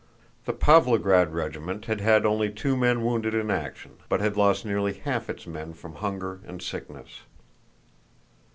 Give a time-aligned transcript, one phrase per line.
[0.45, 4.93] The Pávlograd regiment had had only two men wounded in action, but had lost nearly
[4.93, 7.19] half its men from hunger and sickness.